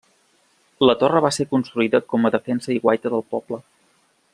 La 0.89 0.95
torre 1.03 1.21
va 1.25 1.31
ser 1.37 1.47
construïda 1.53 2.01
com 2.15 2.25
a 2.31 2.35
defensa 2.39 2.75
i 2.77 2.81
guaita 2.87 3.17
del 3.17 3.27
poble. 3.37 3.65